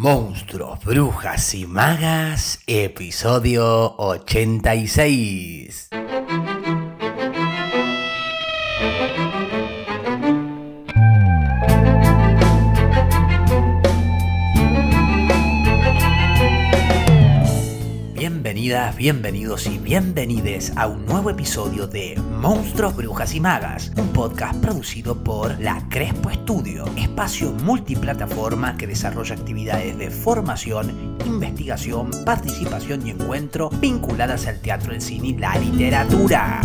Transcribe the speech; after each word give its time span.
Monstruos, 0.00 0.82
Brujas 0.82 1.54
y 1.54 1.66
Magas, 1.66 2.60
episodio 2.66 3.96
86. 3.98 5.90
Bienvenidos 19.00 19.66
y 19.66 19.78
bienvenides 19.78 20.74
a 20.76 20.86
un 20.86 21.06
nuevo 21.06 21.30
episodio 21.30 21.86
de 21.86 22.20
Monstruos, 22.38 22.94
Brujas 22.94 23.34
y 23.34 23.40
Magas, 23.40 23.92
un 23.96 24.08
podcast 24.08 24.60
producido 24.60 25.16
por 25.24 25.58
La 25.58 25.88
Crespo 25.88 26.28
Estudio, 26.28 26.84
espacio 26.98 27.50
multiplataforma 27.50 28.76
que 28.76 28.86
desarrolla 28.86 29.36
actividades 29.36 29.96
de 29.96 30.10
formación, 30.10 31.16
investigación, 31.24 32.10
participación 32.26 33.06
y 33.06 33.12
encuentro 33.12 33.70
vinculadas 33.70 34.46
al 34.46 34.60
teatro, 34.60 34.92
el 34.92 35.00
cine 35.00 35.28
y 35.28 35.36
la 35.38 35.58
literatura. 35.58 36.60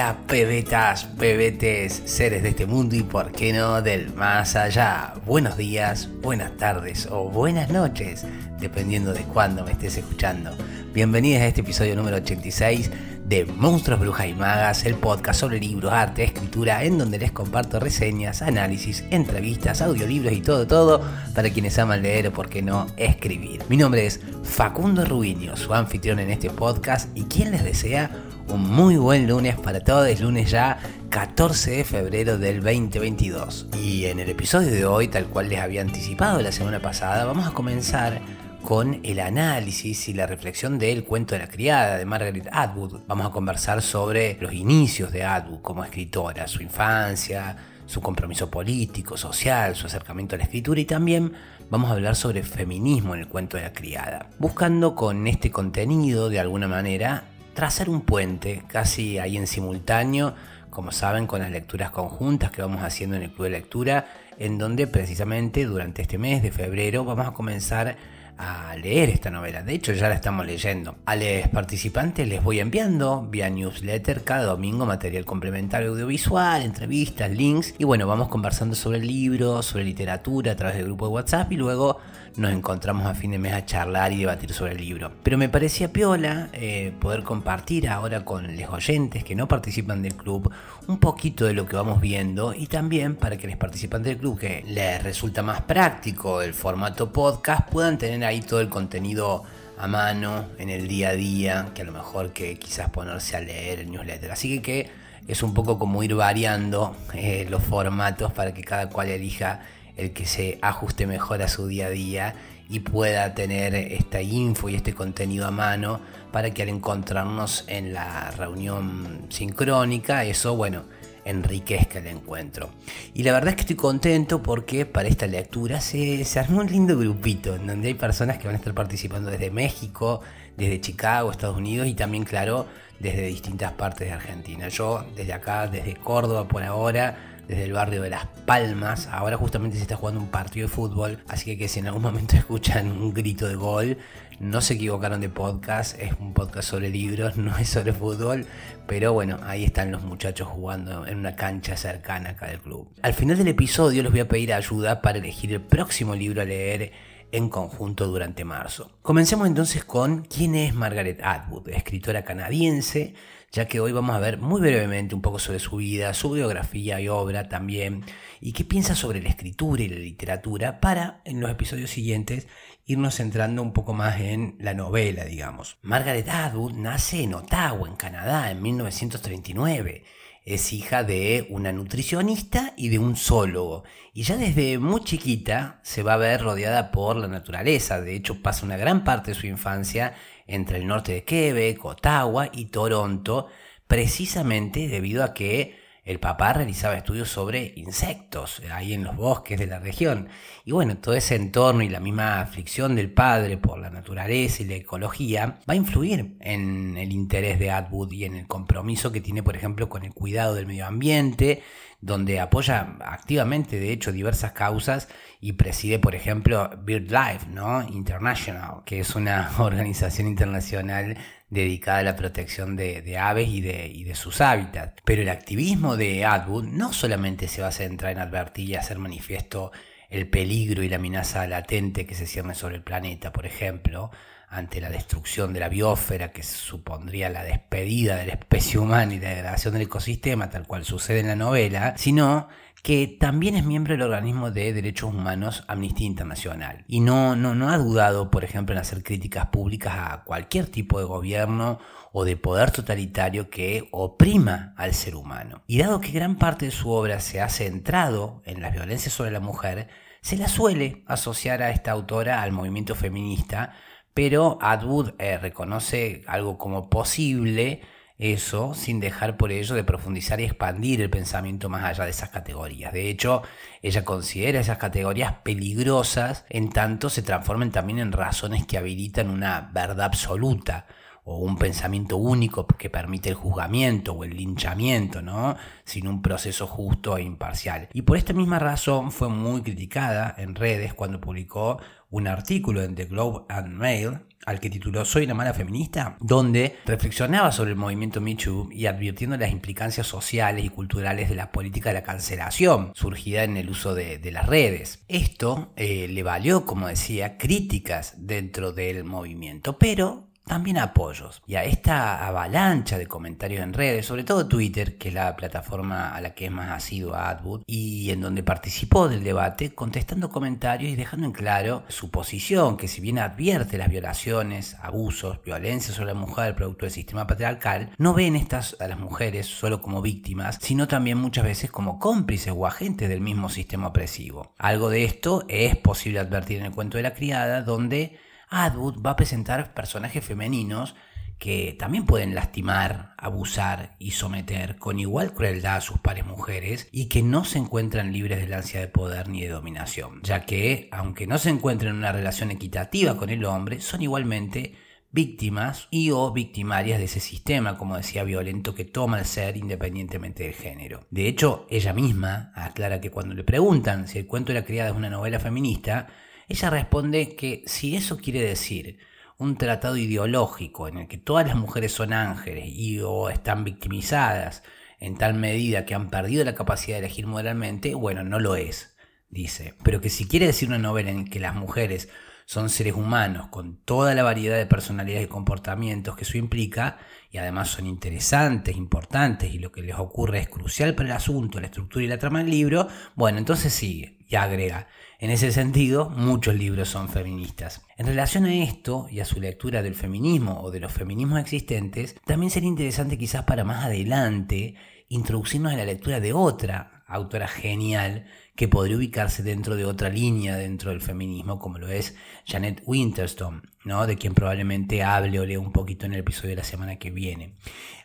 Hola 0.00 0.16
pebetas, 0.26 1.04
pebetes, 1.04 2.00
seres 2.06 2.42
de 2.42 2.48
este 2.48 2.64
mundo 2.64 2.96
y 2.96 3.02
por 3.02 3.32
qué 3.32 3.52
no 3.52 3.82
del 3.82 4.14
más 4.14 4.56
allá. 4.56 5.12
Buenos 5.26 5.58
días, 5.58 6.08
buenas 6.22 6.56
tardes 6.56 7.06
o 7.10 7.28
buenas 7.28 7.68
noches, 7.68 8.24
dependiendo 8.58 9.12
de 9.12 9.20
cuándo 9.24 9.62
me 9.62 9.72
estés 9.72 9.98
escuchando. 9.98 10.56
Bienvenidos 10.94 11.42
a 11.42 11.48
este 11.48 11.60
episodio 11.60 11.96
número 11.96 12.16
86 12.16 12.90
de 13.26 13.44
Monstruos, 13.44 14.00
Brujas 14.00 14.28
y 14.28 14.32
Magas, 14.32 14.86
el 14.86 14.94
podcast 14.94 15.38
sobre 15.38 15.60
libros, 15.60 15.92
arte, 15.92 16.24
escritura, 16.24 16.82
en 16.82 16.96
donde 16.96 17.18
les 17.18 17.32
comparto 17.32 17.78
reseñas, 17.78 18.40
análisis, 18.40 19.04
entrevistas, 19.10 19.82
audiolibros 19.82 20.32
y 20.32 20.40
todo, 20.40 20.66
todo 20.66 21.02
para 21.34 21.50
quienes 21.50 21.78
aman 21.78 22.00
leer 22.00 22.28
o 22.28 22.32
por 22.32 22.48
qué 22.48 22.62
no 22.62 22.86
escribir. 22.96 23.62
Mi 23.68 23.76
nombre 23.76 24.06
es 24.06 24.18
Facundo 24.44 25.04
Rubinio, 25.04 25.58
su 25.58 25.74
anfitrión 25.74 26.20
en 26.20 26.30
este 26.30 26.48
podcast 26.48 27.14
y 27.14 27.24
quien 27.24 27.50
les 27.50 27.64
desea 27.64 28.10
un 28.50 28.68
muy 28.68 28.96
buen 28.96 29.28
lunes 29.28 29.56
para 29.56 29.80
todos, 29.80 30.20
lunes 30.20 30.50
ya 30.50 30.78
14 31.08 31.70
de 31.70 31.84
febrero 31.84 32.36
del 32.36 32.62
2022. 32.62 33.68
Y 33.80 34.06
en 34.06 34.18
el 34.18 34.28
episodio 34.28 34.72
de 34.72 34.84
hoy, 34.84 35.08
tal 35.08 35.26
cual 35.26 35.48
les 35.48 35.60
había 35.60 35.82
anticipado 35.82 36.40
la 36.42 36.50
semana 36.50 36.80
pasada, 36.80 37.24
vamos 37.24 37.46
a 37.46 37.52
comenzar 37.52 38.20
con 38.62 39.00
el 39.04 39.20
análisis 39.20 40.08
y 40.08 40.14
la 40.14 40.26
reflexión 40.26 40.78
del 40.78 41.04
cuento 41.04 41.34
de 41.34 41.42
la 41.42 41.48
criada 41.48 41.96
de 41.96 42.04
Margaret 42.04 42.48
Atwood. 42.52 43.02
Vamos 43.06 43.26
a 43.26 43.30
conversar 43.30 43.82
sobre 43.82 44.36
los 44.40 44.52
inicios 44.52 45.12
de 45.12 45.24
Atwood 45.24 45.60
como 45.60 45.84
escritora, 45.84 46.48
su 46.48 46.62
infancia, 46.62 47.56
su 47.86 48.00
compromiso 48.00 48.50
político, 48.50 49.16
social, 49.16 49.76
su 49.76 49.86
acercamiento 49.86 50.34
a 50.34 50.38
la 50.38 50.44
escritura 50.44 50.80
y 50.80 50.84
también 50.84 51.32
vamos 51.70 51.90
a 51.90 51.94
hablar 51.94 52.16
sobre 52.16 52.42
feminismo 52.42 53.14
en 53.14 53.20
el 53.20 53.28
cuento 53.28 53.56
de 53.56 53.62
la 53.64 53.72
criada, 53.72 54.30
buscando 54.38 54.94
con 54.96 55.26
este 55.28 55.50
contenido 55.50 56.28
de 56.28 56.40
alguna 56.40 56.66
manera 56.66 57.29
trazar 57.60 57.90
un 57.90 58.00
puente 58.00 58.62
casi 58.68 59.18
ahí 59.18 59.36
en 59.36 59.46
simultáneo, 59.46 60.32
como 60.70 60.92
saben, 60.92 61.26
con 61.26 61.42
las 61.42 61.50
lecturas 61.50 61.90
conjuntas 61.90 62.50
que 62.50 62.62
vamos 62.62 62.82
haciendo 62.82 63.16
en 63.16 63.22
el 63.24 63.32
Club 63.32 63.44
de 63.44 63.50
Lectura, 63.50 64.06
en 64.38 64.56
donde 64.56 64.86
precisamente 64.86 65.66
durante 65.66 66.00
este 66.00 66.16
mes 66.16 66.42
de 66.42 66.52
febrero 66.52 67.04
vamos 67.04 67.26
a 67.26 67.32
comenzar 67.32 67.98
a 68.38 68.74
leer 68.76 69.10
esta 69.10 69.28
novela. 69.28 69.62
De 69.62 69.74
hecho, 69.74 69.92
ya 69.92 70.08
la 70.08 70.14
estamos 70.14 70.46
leyendo. 70.46 70.96
A 71.04 71.16
los 71.16 71.48
participantes 71.52 72.26
les 72.26 72.42
voy 72.42 72.60
enviando 72.60 73.26
vía 73.28 73.50
newsletter 73.50 74.24
cada 74.24 74.44
domingo 74.44 74.86
material 74.86 75.26
complementario 75.26 75.90
audiovisual, 75.90 76.62
entrevistas, 76.62 77.30
links. 77.30 77.74
Y 77.76 77.84
bueno, 77.84 78.06
vamos 78.06 78.28
conversando 78.28 78.74
sobre 78.74 79.00
el 79.00 79.06
libro, 79.06 79.62
sobre 79.62 79.84
literatura 79.84 80.52
a 80.52 80.56
través 80.56 80.78
del 80.78 80.86
grupo 80.86 81.08
de 81.08 81.12
WhatsApp 81.12 81.52
y 81.52 81.56
luego 81.56 81.98
nos 82.36 82.52
encontramos 82.52 83.06
a 83.06 83.14
fin 83.14 83.32
de 83.32 83.38
mes 83.38 83.52
a 83.52 83.64
charlar 83.64 84.12
y 84.12 84.18
debatir 84.18 84.52
sobre 84.52 84.72
el 84.72 84.78
libro. 84.78 85.12
Pero 85.22 85.38
me 85.38 85.48
parecía 85.48 85.92
piola 85.92 86.48
eh, 86.52 86.92
poder 87.00 87.22
compartir 87.22 87.88
ahora 87.88 88.24
con 88.24 88.56
los 88.56 88.70
oyentes 88.70 89.24
que 89.24 89.34
no 89.34 89.48
participan 89.48 90.02
del 90.02 90.14
club 90.14 90.50
un 90.86 90.98
poquito 90.98 91.44
de 91.44 91.54
lo 91.54 91.66
que 91.66 91.76
vamos 91.76 92.00
viendo 92.00 92.54
y 92.54 92.66
también 92.66 93.16
para 93.16 93.36
que 93.36 93.46
los 93.46 93.56
participantes 93.56 94.12
del 94.12 94.18
club 94.18 94.38
que 94.38 94.64
les 94.66 95.02
resulta 95.02 95.42
más 95.42 95.62
práctico 95.62 96.42
el 96.42 96.54
formato 96.54 97.12
podcast 97.12 97.68
puedan 97.68 97.98
tener 97.98 98.24
ahí 98.24 98.40
todo 98.40 98.60
el 98.60 98.68
contenido 98.68 99.44
a 99.78 99.86
mano 99.86 100.46
en 100.58 100.68
el 100.68 100.86
día 100.86 101.10
a 101.10 101.12
día, 101.14 101.68
que 101.74 101.82
a 101.82 101.84
lo 101.86 101.92
mejor 101.92 102.32
que 102.32 102.58
quizás 102.58 102.90
ponerse 102.90 103.36
a 103.36 103.40
leer 103.40 103.80
el 103.80 103.90
newsletter. 103.90 104.30
Así 104.30 104.60
que, 104.60 104.90
es 105.26 105.42
un 105.42 105.54
poco 105.54 105.78
como 105.78 106.02
ir 106.02 106.14
variando 106.14 106.96
eh, 107.14 107.46
los 107.48 107.62
formatos 107.62 108.32
para 108.32 108.52
que 108.52 108.62
cada 108.62 108.88
cual 108.88 109.08
elija 109.08 109.60
el 109.96 110.12
que 110.12 110.26
se 110.26 110.58
ajuste 110.62 111.06
mejor 111.06 111.42
a 111.42 111.48
su 111.48 111.66
día 111.66 111.86
a 111.86 111.90
día 111.90 112.34
y 112.68 112.80
pueda 112.80 113.34
tener 113.34 113.74
esta 113.74 114.22
info 114.22 114.68
y 114.68 114.76
este 114.76 114.94
contenido 114.94 115.46
a 115.46 115.50
mano 115.50 116.00
para 116.30 116.52
que 116.52 116.62
al 116.62 116.68
encontrarnos 116.68 117.64
en 117.66 117.92
la 117.92 118.30
reunión 118.30 119.26
sincrónica, 119.28 120.24
eso, 120.24 120.56
bueno, 120.56 120.84
enriquezca 121.24 121.98
el 121.98 122.06
encuentro. 122.06 122.70
Y 123.12 123.24
la 123.24 123.32
verdad 123.32 123.50
es 123.50 123.54
que 123.56 123.60
estoy 123.62 123.76
contento 123.76 124.42
porque 124.42 124.86
para 124.86 125.08
esta 125.08 125.26
lectura 125.26 125.80
se, 125.80 126.24
se, 126.24 126.38
armó 126.38 126.60
un 126.60 126.68
lindo 126.68 126.96
grupito 126.96 127.56
en 127.56 127.66
donde 127.66 127.88
hay 127.88 127.94
personas 127.94 128.38
que 128.38 128.46
van 128.46 128.54
a 128.54 128.58
estar 128.58 128.74
participando 128.74 129.30
desde 129.30 129.50
México, 129.50 130.20
desde 130.56 130.80
Chicago, 130.80 131.30
Estados 131.30 131.56
Unidos 131.56 131.88
y 131.88 131.94
también, 131.94 132.24
claro, 132.24 132.66
desde 133.00 133.26
distintas 133.26 133.72
partes 133.72 134.08
de 134.08 134.14
Argentina. 134.14 134.68
Yo 134.68 135.04
desde 135.16 135.32
acá, 135.32 135.66
desde 135.66 135.94
Córdoba 135.96 136.46
por 136.46 136.62
ahora, 136.62 137.39
desde 137.50 137.64
el 137.64 137.72
barrio 137.72 138.00
de 138.00 138.10
Las 138.10 138.26
Palmas. 138.46 139.08
Ahora 139.08 139.36
justamente 139.36 139.76
se 139.76 139.82
está 139.82 139.96
jugando 139.96 140.20
un 140.20 140.28
partido 140.28 140.68
de 140.68 140.72
fútbol, 140.72 141.18
así 141.26 141.56
que, 141.58 141.66
si 141.66 141.80
en 141.80 141.88
algún 141.88 142.02
momento 142.02 142.36
escuchan 142.38 142.92
un 142.92 143.12
grito 143.12 143.48
de 143.48 143.56
gol, 143.56 143.98
no 144.38 144.60
se 144.60 144.74
equivocaron 144.74 145.20
de 145.20 145.28
podcast, 145.28 145.98
es 145.98 146.12
un 146.20 146.32
podcast 146.32 146.68
sobre 146.68 146.90
libros, 146.90 147.36
no 147.38 147.56
es 147.58 147.68
sobre 147.68 147.92
fútbol, 147.92 148.46
pero 148.86 149.12
bueno, 149.12 149.38
ahí 149.42 149.64
están 149.64 149.90
los 149.90 150.02
muchachos 150.02 150.46
jugando 150.46 151.06
en 151.06 151.18
una 151.18 151.34
cancha 151.34 151.76
cercana 151.76 152.30
acá 152.30 152.46
del 152.46 152.60
club. 152.60 152.88
Al 153.02 153.14
final 153.14 153.36
del 153.36 153.48
episodio 153.48 154.04
les 154.04 154.12
voy 154.12 154.20
a 154.20 154.28
pedir 154.28 154.54
ayuda 154.54 155.02
para 155.02 155.18
elegir 155.18 155.52
el 155.52 155.60
próximo 155.60 156.14
libro 156.14 156.42
a 156.42 156.44
leer 156.44 156.92
en 157.32 157.48
conjunto 157.48 158.06
durante 158.06 158.44
marzo. 158.44 158.92
Comencemos 159.02 159.48
entonces 159.48 159.84
con 159.84 160.22
quién 160.22 160.54
es 160.54 160.72
Margaret 160.72 161.20
Atwood, 161.22 161.68
escritora 161.68 162.24
canadiense, 162.24 163.14
ya 163.52 163.66
que 163.66 163.80
hoy 163.80 163.92
vamos 163.92 164.14
a 164.14 164.20
ver 164.20 164.38
muy 164.38 164.60
brevemente 164.60 165.14
un 165.14 165.22
poco 165.22 165.38
sobre 165.38 165.58
su 165.58 165.76
vida, 165.76 166.14
su 166.14 166.30
biografía 166.30 167.00
y 167.00 167.08
obra 167.08 167.48
también, 167.48 168.04
y 168.40 168.52
qué 168.52 168.64
piensa 168.64 168.94
sobre 168.94 169.20
la 169.20 169.28
escritura 169.28 169.82
y 169.82 169.88
la 169.88 169.96
literatura, 169.96 170.80
para 170.80 171.20
en 171.24 171.40
los 171.40 171.50
episodios 171.50 171.90
siguientes 171.90 172.46
irnos 172.86 173.16
centrando 173.16 173.62
un 173.62 173.72
poco 173.72 173.92
más 173.92 174.20
en 174.20 174.56
la 174.58 174.74
novela, 174.74 175.24
digamos. 175.24 175.78
Margaret 175.82 176.28
Atwood 176.28 176.72
nace 176.74 177.22
en 177.22 177.34
Ottawa, 177.34 177.88
en 177.88 177.96
Canadá, 177.96 178.50
en 178.50 178.62
1939 178.62 180.04
es 180.44 180.72
hija 180.72 181.04
de 181.04 181.46
una 181.50 181.72
nutricionista 181.72 182.72
y 182.76 182.88
de 182.88 182.98
un 182.98 183.16
zoólogo. 183.16 183.84
Y 184.12 184.22
ya 184.22 184.36
desde 184.36 184.78
muy 184.78 185.02
chiquita 185.04 185.80
se 185.82 186.02
va 186.02 186.14
a 186.14 186.18
ver 186.18 186.42
rodeada 186.42 186.90
por 186.90 187.16
la 187.16 187.28
naturaleza. 187.28 188.00
De 188.00 188.14
hecho, 188.14 188.42
pasa 188.42 188.66
una 188.66 188.76
gran 188.76 189.04
parte 189.04 189.32
de 189.32 189.40
su 189.40 189.46
infancia 189.46 190.14
entre 190.46 190.78
el 190.78 190.86
norte 190.86 191.12
de 191.12 191.24
Quebec, 191.24 191.84
Ottawa 191.84 192.48
y 192.52 192.66
Toronto, 192.66 193.46
precisamente 193.86 194.88
debido 194.88 195.24
a 195.24 195.34
que 195.34 195.79
el 196.10 196.18
papá 196.18 196.52
realizaba 196.52 196.96
estudios 196.96 197.28
sobre 197.28 197.72
insectos 197.76 198.60
ahí 198.72 198.94
en 198.94 199.04
los 199.04 199.14
bosques 199.14 199.56
de 199.60 199.68
la 199.68 199.78
región. 199.78 200.28
Y 200.64 200.72
bueno, 200.72 200.98
todo 200.98 201.14
ese 201.14 201.36
entorno 201.36 201.82
y 201.82 201.88
la 201.88 202.00
misma 202.00 202.40
aflicción 202.40 202.96
del 202.96 203.12
padre 203.12 203.56
por 203.56 203.78
la 203.78 203.90
naturaleza 203.90 204.62
y 204.62 204.66
la 204.66 204.74
ecología 204.74 205.60
va 205.68 205.74
a 205.74 205.76
influir 205.76 206.36
en 206.40 206.96
el 206.96 207.12
interés 207.12 207.60
de 207.60 207.70
Atwood 207.70 208.10
y 208.10 208.24
en 208.24 208.34
el 208.34 208.48
compromiso 208.48 209.12
que 209.12 209.20
tiene, 209.20 209.44
por 209.44 209.54
ejemplo, 209.54 209.88
con 209.88 210.04
el 210.04 210.12
cuidado 210.12 210.56
del 210.56 210.66
medio 210.66 210.84
ambiente, 210.84 211.62
donde 212.00 212.40
apoya 212.40 212.96
activamente, 213.04 213.78
de 213.78 213.92
hecho, 213.92 214.10
diversas 214.10 214.50
causas 214.50 215.08
y 215.40 215.52
preside, 215.52 216.00
por 216.00 216.16
ejemplo, 216.16 216.70
BirdLife 216.82 217.46
¿no? 217.50 217.86
International, 217.86 218.82
que 218.84 218.98
es 218.98 219.14
una 219.14 219.48
organización 219.58 220.26
internacional 220.26 221.18
dedicada 221.50 221.98
a 221.98 222.02
la 222.04 222.16
protección 222.16 222.76
de, 222.76 223.18
aves 223.18 223.48
y 223.48 223.60
de, 223.60 223.88
y 223.88 224.04
de, 224.04 224.14
sus 224.14 224.40
hábitats. 224.40 225.02
Pero 225.04 225.22
el 225.22 225.28
activismo 225.28 225.96
de 225.96 226.24
Atwood 226.24 226.64
no 226.64 226.92
solamente 226.92 227.48
se 227.48 227.60
va 227.60 227.68
a 227.68 227.72
centrar 227.72 228.12
en 228.12 228.18
advertir 228.18 228.70
y 228.70 228.76
hacer 228.76 228.98
manifiesto 228.98 229.72
el 230.08 230.28
peligro 230.28 230.82
y 230.82 230.88
la 230.88 230.96
amenaza 230.96 231.46
latente 231.46 232.06
que 232.06 232.14
se 232.14 232.26
cierne 232.26 232.54
sobre 232.54 232.76
el 232.76 232.82
planeta, 232.82 233.32
por 233.32 233.46
ejemplo, 233.46 234.10
ante 234.50 234.80
la 234.80 234.90
destrucción 234.90 235.52
de 235.52 235.60
la 235.60 235.68
biosfera 235.68 236.32
que 236.32 236.42
supondría 236.42 237.30
la 237.30 237.44
despedida 237.44 238.16
de 238.16 238.26
la 238.26 238.32
especie 238.32 238.80
humana 238.80 239.14
y 239.14 239.20
la 239.20 239.28
degradación 239.28 239.74
del 239.74 239.84
ecosistema, 239.84 240.50
tal 240.50 240.66
cual 240.66 240.84
sucede 240.84 241.20
en 241.20 241.28
la 241.28 241.36
novela, 241.36 241.94
sino 241.96 242.48
que 242.82 243.06
también 243.06 243.54
es 243.54 243.64
miembro 243.64 243.94
del 243.94 244.02
organismo 244.02 244.50
de 244.50 244.72
derechos 244.72 245.10
humanos 245.10 245.64
Amnistía 245.68 246.06
Internacional. 246.06 246.84
Y 246.88 247.00
no, 247.00 247.36
no, 247.36 247.54
no 247.54 247.68
ha 247.68 247.78
dudado, 247.78 248.30
por 248.30 248.42
ejemplo, 248.42 248.74
en 248.74 248.80
hacer 248.80 249.04
críticas 249.04 249.46
públicas 249.46 249.94
a 249.96 250.24
cualquier 250.24 250.66
tipo 250.66 250.98
de 250.98 251.04
gobierno 251.04 251.78
o 252.12 252.24
de 252.24 252.36
poder 252.36 252.72
totalitario 252.72 253.50
que 253.50 253.88
oprima 253.92 254.74
al 254.76 254.94
ser 254.94 255.14
humano. 255.14 255.62
Y 255.68 255.78
dado 255.78 256.00
que 256.00 256.10
gran 256.10 256.36
parte 256.36 256.64
de 256.66 256.72
su 256.72 256.90
obra 256.90 257.20
se 257.20 257.40
ha 257.40 257.48
centrado 257.48 258.42
en 258.46 258.60
las 258.62 258.72
violencias 258.72 259.14
sobre 259.14 259.30
la 259.30 259.40
mujer, 259.40 259.88
se 260.22 260.36
la 260.36 260.48
suele 260.48 261.04
asociar 261.06 261.62
a 261.62 261.70
esta 261.70 261.92
autora 261.92 262.42
al 262.42 262.52
movimiento 262.52 262.94
feminista, 262.94 263.74
pero 264.20 264.58
Atwood 264.60 265.14
eh, 265.18 265.38
reconoce 265.38 266.24
algo 266.26 266.58
como 266.58 266.90
posible 266.90 267.80
eso 268.18 268.74
sin 268.74 269.00
dejar 269.00 269.38
por 269.38 269.50
ello 269.50 269.74
de 269.74 269.82
profundizar 269.82 270.42
y 270.42 270.44
expandir 270.44 271.00
el 271.00 271.08
pensamiento 271.08 271.70
más 271.70 271.84
allá 271.84 272.04
de 272.04 272.10
esas 272.10 272.28
categorías. 272.28 272.92
De 272.92 273.08
hecho, 273.08 273.40
ella 273.80 274.04
considera 274.04 274.60
esas 274.60 274.76
categorías 274.76 275.36
peligrosas 275.42 276.44
en 276.50 276.68
tanto 276.68 277.08
se 277.08 277.22
transformen 277.22 277.70
también 277.70 277.98
en 277.98 278.12
razones 278.12 278.66
que 278.66 278.76
habilitan 278.76 279.30
una 279.30 279.70
verdad 279.72 280.02
absoluta 280.02 280.84
o 281.24 281.38
un 281.38 281.56
pensamiento 281.56 282.16
único 282.16 282.66
que 282.66 282.90
permite 282.90 283.30
el 283.30 283.34
juzgamiento 283.34 284.12
o 284.12 284.24
el 284.24 284.36
linchamiento, 284.36 285.22
¿no? 285.22 285.56
Sin 285.84 286.06
un 286.08 286.22
proceso 286.22 286.66
justo 286.66 287.16
e 287.16 287.22
imparcial. 287.22 287.88
Y 287.92 288.02
por 288.02 288.16
esta 288.16 288.32
misma 288.32 288.58
razón 288.58 289.12
fue 289.12 289.28
muy 289.28 289.62
criticada 289.62 290.34
en 290.38 290.54
redes 290.54 290.94
cuando 290.94 291.20
publicó 291.20 291.80
un 292.10 292.26
artículo 292.26 292.82
en 292.82 292.94
The 292.94 293.04
Globe 293.04 293.44
and 293.48 293.72
Mail 293.74 294.20
al 294.46 294.58
que 294.58 294.70
tituló 294.70 295.04
Soy 295.04 295.24
una 295.24 295.34
mala 295.34 295.54
feminista, 295.54 296.16
donde 296.20 296.76
reflexionaba 296.86 297.52
sobre 297.52 297.70
el 297.70 297.76
movimiento 297.76 298.20
Me 298.20 298.34
Too 298.34 298.70
y 298.72 298.86
advirtiendo 298.86 299.36
las 299.36 299.50
implicancias 299.50 300.06
sociales 300.06 300.64
y 300.64 300.70
culturales 300.70 301.28
de 301.28 301.34
la 301.34 301.52
política 301.52 301.90
de 301.90 301.94
la 301.94 302.02
cancelación 302.02 302.92
surgida 302.94 303.44
en 303.44 303.56
el 303.56 303.68
uso 303.68 303.94
de, 303.94 304.18
las 304.30 304.46
redes. 304.46 305.04
Esto 305.08 305.72
eh, 305.76 306.06
le 306.08 306.22
valió, 306.22 306.64
como 306.64 306.86
decía, 306.86 307.36
críticas 307.36 308.14
dentro 308.16 308.72
del 308.72 309.04
movimiento, 309.04 309.76
pero 309.76 310.29
también 310.50 310.78
apoyos. 310.78 311.42
Y 311.46 311.54
a 311.54 311.62
esta 311.62 312.26
avalancha 312.26 312.98
de 312.98 313.06
comentarios 313.06 313.62
en 313.62 313.72
redes, 313.72 314.04
sobre 314.04 314.24
todo 314.24 314.48
Twitter, 314.48 314.98
que 314.98 315.10
es 315.10 315.14
la 315.14 315.36
plataforma 315.36 316.12
a 316.12 316.20
la 316.20 316.34
que 316.34 316.46
es 316.46 316.50
más 316.50 316.72
asidua 316.72 317.30
Atwood, 317.30 317.62
y 317.68 318.10
en 318.10 318.20
donde 318.20 318.42
participó 318.42 319.08
del 319.08 319.22
debate, 319.22 319.76
contestando 319.76 320.28
comentarios 320.28 320.90
y 320.90 320.96
dejando 320.96 321.26
en 321.26 321.32
claro 321.32 321.84
su 321.86 322.10
posición, 322.10 322.76
que 322.76 322.88
si 322.88 323.00
bien 323.00 323.20
advierte 323.20 323.78
las 323.78 323.90
violaciones, 323.90 324.76
abusos, 324.82 325.38
violencia 325.44 325.94
sobre 325.94 326.14
la 326.14 326.18
mujer 326.18 326.56
producto 326.56 326.84
del 326.84 326.92
sistema 326.92 327.28
patriarcal, 327.28 327.90
no 327.96 328.12
ven 328.12 328.34
estas 328.34 328.76
a 328.80 328.88
las 328.88 328.98
mujeres 328.98 329.46
solo 329.46 329.80
como 329.80 330.02
víctimas, 330.02 330.58
sino 330.60 330.88
también 330.88 331.16
muchas 331.16 331.44
veces 331.44 331.70
como 331.70 332.00
cómplices 332.00 332.52
o 332.56 332.66
agentes 332.66 333.08
del 333.08 333.20
mismo 333.20 333.50
sistema 333.50 333.86
opresivo. 333.86 334.52
Algo 334.58 334.90
de 334.90 335.04
esto 335.04 335.44
es 335.46 335.76
posible 335.76 336.18
advertir 336.18 336.58
en 336.58 336.64
el 336.64 336.72
cuento 336.72 336.96
de 336.96 337.04
la 337.04 337.14
criada, 337.14 337.62
donde 337.62 338.18
Atwood 338.50 339.00
va 339.04 339.12
a 339.12 339.16
presentar 339.16 339.72
personajes 339.74 340.24
femeninos 340.24 340.94
que 341.38 341.74
también 341.78 342.04
pueden 342.04 342.34
lastimar, 342.34 343.14
abusar 343.16 343.96
y 343.98 344.10
someter 344.10 344.76
con 344.76 344.98
igual 344.98 345.32
crueldad 345.32 345.76
a 345.76 345.80
sus 345.80 345.98
pares 345.98 346.26
mujeres 346.26 346.88
y 346.92 347.06
que 347.06 347.22
no 347.22 347.44
se 347.44 347.58
encuentran 347.58 348.12
libres 348.12 348.40
del 348.40 348.52
ansia 348.52 348.80
de 348.80 348.88
poder 348.88 349.28
ni 349.28 349.40
de 349.40 349.48
dominación, 349.48 350.20
ya 350.22 350.44
que, 350.44 350.90
aunque 350.92 351.26
no 351.26 351.38
se 351.38 351.48
encuentren 351.48 351.92
en 351.92 351.98
una 351.98 352.12
relación 352.12 352.50
equitativa 352.50 353.16
con 353.16 353.30
el 353.30 353.46
hombre, 353.46 353.80
son 353.80 354.02
igualmente 354.02 354.74
víctimas 355.12 355.88
y 355.90 356.10
o 356.10 356.30
victimarias 356.30 356.98
de 356.98 357.06
ese 357.06 357.20
sistema, 357.20 357.78
como 357.78 357.96
decía, 357.96 358.22
violento 358.22 358.74
que 358.74 358.84
toma 358.84 359.18
el 359.18 359.24
ser 359.24 359.56
independientemente 359.56 360.44
del 360.44 360.54
género. 360.54 361.06
De 361.10 361.26
hecho, 361.26 361.66
ella 361.70 361.94
misma 361.94 362.52
aclara 362.54 363.00
que 363.00 363.10
cuando 363.10 363.34
le 363.34 363.44
preguntan 363.44 364.08
si 364.08 364.18
el 364.18 364.26
cuento 364.26 364.52
de 364.52 364.60
la 364.60 364.66
criada 364.66 364.90
es 364.90 364.96
una 364.96 365.08
novela 365.08 365.40
feminista, 365.40 366.08
ella 366.50 366.68
responde 366.68 367.36
que 367.36 367.62
si 367.66 367.94
eso 367.94 368.16
quiere 368.18 368.42
decir 368.42 368.98
un 369.38 369.56
tratado 369.56 369.96
ideológico 369.96 370.88
en 370.88 370.98
el 370.98 371.06
que 371.06 371.16
todas 371.16 371.46
las 371.46 371.54
mujeres 371.54 371.92
son 371.92 372.12
ángeles 372.12 372.64
y 372.66 372.98
o 373.00 373.30
están 373.30 373.62
victimizadas 373.62 374.64
en 374.98 375.16
tal 375.16 375.34
medida 375.34 375.86
que 375.86 375.94
han 375.94 376.10
perdido 376.10 376.44
la 376.44 376.56
capacidad 376.56 376.96
de 376.96 377.06
elegir 377.06 377.28
moralmente, 377.28 377.94
bueno, 377.94 378.24
no 378.24 378.40
lo 378.40 378.56
es, 378.56 378.96
dice. 379.28 379.74
Pero 379.84 380.00
que 380.00 380.10
si 380.10 380.26
quiere 380.26 380.46
decir 380.46 380.68
una 380.68 380.78
novela 380.78 381.10
en 381.10 381.24
que 381.24 381.38
las 381.38 381.54
mujeres 381.54 382.08
son 382.46 382.68
seres 382.68 382.94
humanos 382.94 383.46
con 383.50 383.76
toda 383.84 384.12
la 384.16 384.24
variedad 384.24 384.56
de 384.56 384.66
personalidades 384.66 385.26
y 385.26 385.30
comportamientos 385.30 386.16
que 386.16 386.24
eso 386.24 386.36
implica, 386.36 386.98
y 387.30 387.38
además 387.38 387.68
son 387.68 387.86
interesantes, 387.86 388.76
importantes, 388.76 389.54
y 389.54 389.60
lo 389.60 389.70
que 389.70 389.82
les 389.82 389.96
ocurre 389.96 390.40
es 390.40 390.48
crucial 390.48 390.96
para 390.96 391.10
el 391.10 391.16
asunto, 391.16 391.60
la 391.60 391.66
estructura 391.66 392.04
y 392.04 392.08
la 392.08 392.18
trama 392.18 392.40
del 392.40 392.50
libro, 392.50 392.88
bueno, 393.14 393.38
entonces 393.38 393.72
sigue 393.72 394.19
y 394.30 394.36
agrega. 394.36 394.86
En 395.18 395.30
ese 395.30 395.52
sentido, 395.52 396.08
muchos 396.08 396.54
libros 396.54 396.88
son 396.88 397.08
feministas. 397.10 397.82
En 397.98 398.06
relación 398.06 398.46
a 398.46 398.54
esto 398.54 399.08
y 399.10 399.20
a 399.20 399.26
su 399.26 399.40
lectura 399.40 399.82
del 399.82 399.94
feminismo 399.94 400.60
o 400.62 400.70
de 400.70 400.80
los 400.80 400.92
feminismos 400.92 401.40
existentes, 401.40 402.14
también 402.24 402.50
sería 402.50 402.68
interesante 402.68 403.18
quizás 403.18 403.44
para 403.44 403.64
más 403.64 403.84
adelante 403.84 404.76
introducirnos 405.08 405.72
en 405.72 405.78
la 405.78 405.84
lectura 405.84 406.20
de 406.20 406.32
otra 406.32 407.02
autora 407.08 407.48
genial 407.48 408.26
que 408.60 408.68
podría 408.68 408.98
ubicarse 408.98 409.42
dentro 409.42 409.74
de 409.74 409.86
otra 409.86 410.10
línea 410.10 410.54
dentro 410.54 410.90
del 410.90 411.00
feminismo, 411.00 411.58
como 411.58 411.78
lo 411.78 411.88
es 411.88 412.14
Janet 412.44 412.82
Winterstone, 412.84 413.62
¿no? 413.86 414.06
de 414.06 414.16
quien 414.16 414.34
probablemente 414.34 415.02
hable 415.02 415.40
o 415.40 415.46
lea 415.46 415.58
un 415.58 415.72
poquito 415.72 416.04
en 416.04 416.12
el 416.12 416.20
episodio 416.20 416.50
de 416.50 416.56
la 416.56 416.64
semana 416.64 416.98
que 416.98 417.10
viene. 417.10 417.54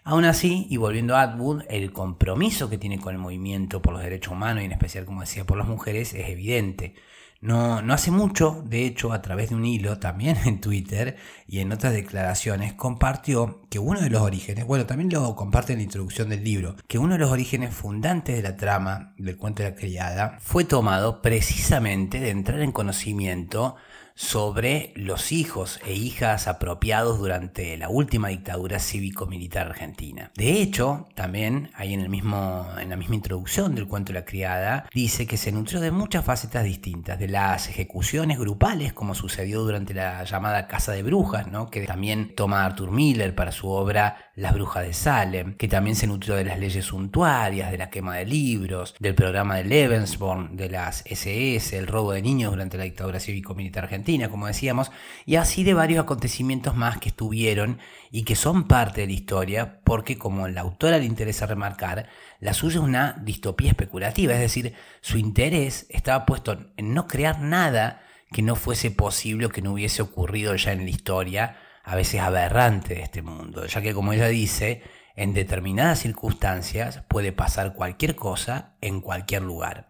Aún 0.06 0.24
así, 0.24 0.66
y 0.69 0.78
volviendo 0.78 1.18
a 1.18 1.24
Atwood, 1.24 1.63
el 1.68 1.92
compromiso 1.92 2.69
que 2.69 2.78
tiene 2.78 3.02
con 3.02 3.13
el 3.13 3.19
movimiento 3.19 3.81
por 3.81 3.92
los 3.92 4.02
derechos 4.02 4.31
humanos 4.31 4.63
y 4.63 4.68
en 4.68 4.72
especial, 4.72 5.04
como 5.04 5.19
decía, 5.19 5.44
por 5.44 5.57
las 5.57 5.68
mujeres 5.68 6.13
es 6.13 6.30
evidente. 6.30 6.96
No, 7.45 7.83
no 7.83 7.94
hace 7.94 8.09
mucho, 8.09 8.63
de 8.65 8.88
hecho, 8.88 9.13
a 9.13 9.21
través 9.21 9.50
de 9.50 9.56
un 9.56 9.65
hilo, 9.65 10.00
también 10.00 10.36
en 10.45 10.59
Twitter 10.59 11.15
y 11.47 11.59
en 11.59 11.71
otras 11.71 11.94
declaraciones, 11.94 12.74
compartió 12.74 13.62
que 13.69 13.77
uno 13.77 14.01
de 14.01 14.09
los 14.09 14.24
orígenes, 14.24 14.65
bueno, 14.65 14.88
también 14.88 15.12
lo 15.12 15.36
comparte 15.36 15.74
en 15.74 15.77
la 15.77 15.83
introducción 15.83 16.30
del 16.30 16.44
libro, 16.44 16.75
que 16.88 16.97
uno 16.97 17.13
de 17.13 17.19
los 17.19 17.30
orígenes 17.30 17.71
fundantes 17.71 18.36
de 18.36 18.42
la 18.42 18.56
trama 18.56 19.13
del 19.19 19.38
cuento 19.38 19.62
de 19.62 19.69
la 19.69 19.75
criada 19.75 20.39
fue 20.39 20.63
tomado 20.63 21.21
precisamente 21.21 22.19
de 22.19 22.31
entrar 22.31 22.62
en 22.62 22.71
conocimiento 22.71 23.75
sobre 24.15 24.94
los 24.95 25.33
hijos 25.33 25.81
e 25.85 25.94
hijas 25.94 26.47
apropiados 26.47 27.19
durante 27.19 27.77
la 27.77 27.89
última 27.89 28.29
dictadura 28.29 28.79
cívico-militar 28.79 29.67
argentina. 29.67 30.31
De 30.35 30.62
hecho, 30.62 31.09
también 31.15 31.69
ahí 31.75 31.94
en, 31.94 32.00
el 32.00 32.07
mismo, 32.07 32.65
en 32.79 32.89
la 32.89 32.95
misma 32.95 33.15
introducción 33.15 33.75
del 33.75 33.88
cuento 33.88 34.13
la 34.13 34.23
criada, 34.23 34.88
dice 34.94 35.27
que 35.27 35.35
se 35.35 35.51
nutrió 35.51 35.81
de 35.81 35.91
muchas 35.91 36.23
facetas 36.23 36.63
distintas, 36.63 37.19
de 37.19 37.27
las 37.27 37.67
ejecuciones 37.67 38.39
grupales, 38.39 38.94
como 38.94 39.15
sucedió 39.15 39.62
durante 39.63 39.94
la 39.94 40.23
llamada 40.23 40.67
Casa 40.67 40.94
de 40.94 41.03
Brujas, 41.03 41.47
¿no? 41.47 41.69
que 41.69 41.81
también 41.81 42.35
toma 42.35 42.65
Arthur 42.65 42.91
Miller 42.91 43.35
para 43.35 43.51
su 43.51 43.67
obra 43.67 44.31
Las 44.35 44.53
Brujas 44.53 44.85
de 44.85 44.94
Salem, 44.94 45.57
que 45.57 45.67
también 45.67 45.97
se 45.97 46.07
nutrió 46.07 46.35
de 46.35 46.45
las 46.45 46.57
leyes 46.57 46.85
suntuarias, 46.85 47.69
de 47.69 47.77
la 47.77 47.89
quema 47.89 48.15
de 48.15 48.25
libros, 48.25 48.95
del 49.00 49.13
programa 49.13 49.57
de 49.57 49.65
Lebensborn, 49.65 50.56
de 50.56 50.69
las 50.69 51.03
SS, 51.06 51.77
el 51.77 51.88
robo 51.88 52.13
de 52.13 52.22
niños 52.22 52.51
durante 52.51 52.77
la 52.77 52.86
dictadura 52.86 53.19
cívico-militar 53.19 53.84
argentina, 53.84 54.04
como 54.29 54.47
decíamos, 54.47 54.91
y 55.25 55.35
así 55.35 55.63
de 55.63 55.74
varios 55.74 56.03
acontecimientos 56.03 56.75
más 56.75 56.97
que 57.00 57.09
estuvieron 57.09 57.79
y 58.12 58.24
que 58.24 58.35
son 58.35 58.67
parte 58.67 59.01
de 59.01 59.07
la 59.07 59.13
historia, 59.13 59.81
porque 59.83 60.17
como 60.17 60.47
la 60.47 60.62
autora 60.62 61.00
le 61.00 61.05
interesa 61.05 61.45
remarcar, 61.45 62.07
la 62.39 62.53
suya 62.53 62.77
es 62.79 62.83
una 62.83 63.13
distopía 63.21 63.69
especulativa, 63.69 64.33
es 64.33 64.39
decir, 64.39 64.74
su 65.01 65.17
interés 65.17 65.88
estaba 65.89 66.25
puesto 66.25 66.57
en 66.77 66.93
no 66.93 67.07
crear 67.07 67.41
nada 67.41 68.01
que 68.31 68.41
no 68.41 68.55
fuese 68.55 68.91
posible 68.91 69.47
o 69.47 69.50
que 69.50 69.62
no 69.62 69.74
hubiese 69.74 70.01
ocurrido 70.01 70.55
ya 70.55 70.71
en 70.71 70.83
la 70.83 70.89
historia, 70.89 71.57
a 71.83 71.95
veces 71.95 72.21
aberrante 72.21 72.95
de 72.95 73.01
este 73.01 73.21
mundo, 73.21 73.65
ya 73.65 73.81
que 73.81 73.93
como 73.93 74.13
ella 74.13 74.27
dice, 74.27 74.81
en 75.15 75.33
determinadas 75.33 76.00
circunstancias 76.00 77.03
puede 77.07 77.31
pasar 77.31 77.74
cualquier 77.74 78.15
cosa 78.15 78.75
en 78.81 79.01
cualquier 79.01 79.43
lugar. 79.43 79.88